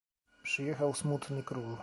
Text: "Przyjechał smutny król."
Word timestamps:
"Przyjechał 0.43 0.93
smutny 0.93 1.43
król." 1.43 1.77